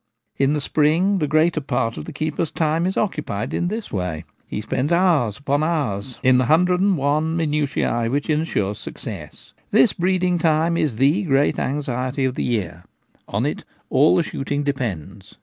In 0.37 0.53
the 0.53 0.57
N 0.61 0.61
spring_the 0.61 1.29
greater 1.29 1.61
part 1.61 1.95
of 1.95 2.05
the 2.05 2.11
keeper's 2.11 2.49
time 2.49 2.87
is 2.87 2.97
occupied 2.97 3.53
in 3.53 3.67
this 3.67 3.91
way: 3.91 4.23
he 4.47 4.59
spends 4.59 4.91
hours 4.91 5.37
upon 5.37 5.61
hours 5.63 6.17
in 6.23 6.39
the 6.39 6.45
hundred 6.45 6.81
and 6.81 6.97
one 6.97 7.37
minutiae 7.37 8.09
which 8.09 8.27
ensure 8.27 8.73
success. 8.73 9.53
This 9.69 9.93
breeding 9.93 10.39
time 10.39 10.75
is 10.75 10.95
the 10.95 11.21
great 11.25 11.59
anxiety 11.59 12.25
of 12.25 12.33
the 12.33 12.41
year: 12.43 12.83
on 13.27 13.45
it 13.45 13.63
all 13.91 14.15
the 14.15 14.23
shooting 14.23 14.63
depends. 14.63 15.35